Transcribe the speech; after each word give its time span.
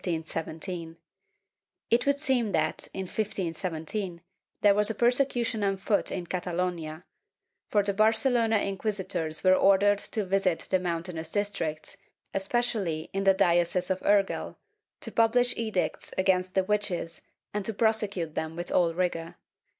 ^ 0.03 0.95
It 1.91 2.07
would 2.07 2.15
seem 2.15 2.51
that, 2.53 2.87
in 2.91 3.01
1517, 3.01 4.21
there 4.61 4.73
was 4.73 4.89
a 4.89 4.95
persecution 4.95 5.63
on 5.63 5.77
foot 5.77 6.11
in 6.11 6.25
Catalonia, 6.25 7.05
for 7.67 7.83
the 7.83 7.93
Barcelona 7.93 8.57
inquisitors 8.57 9.43
were 9.43 9.53
ordered 9.53 9.99
to 9.99 10.25
visit 10.25 10.61
the 10.71 10.79
mountainous 10.79 11.29
districts, 11.29 11.97
especially 12.33 13.11
in 13.13 13.25
the 13.25 13.35
diocese 13.35 13.91
of 13.91 14.01
Urgel, 14.01 14.55
to 15.01 15.11
publish 15.11 15.55
edicts 15.55 16.15
against 16.17 16.55
the 16.55 16.63
witches 16.63 17.21
and 17.53 17.63
to 17.65 17.71
prosecute 17.71 18.33
them 18.33 18.55
with 18.55 18.71
all 18.71 18.95
rigor. 18.95 19.35